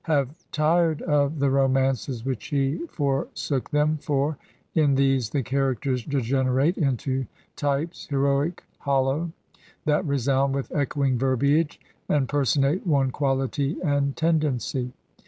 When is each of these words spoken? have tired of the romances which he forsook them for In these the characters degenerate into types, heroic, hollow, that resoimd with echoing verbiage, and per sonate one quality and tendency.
have 0.05 0.33
tired 0.51 0.99
of 1.03 1.37
the 1.37 1.51
romances 1.51 2.25
which 2.25 2.47
he 2.47 2.75
forsook 2.87 3.69
them 3.69 3.95
for 4.01 4.35
In 4.73 4.95
these 4.95 5.29
the 5.29 5.43
characters 5.43 6.03
degenerate 6.03 6.75
into 6.75 7.27
types, 7.55 8.07
heroic, 8.07 8.63
hollow, 8.79 9.31
that 9.85 10.03
resoimd 10.03 10.53
with 10.53 10.71
echoing 10.75 11.19
verbiage, 11.19 11.79
and 12.09 12.27
per 12.27 12.45
sonate 12.45 12.83
one 12.83 13.11
quality 13.11 13.77
and 13.83 14.15
tendency. 14.17 14.91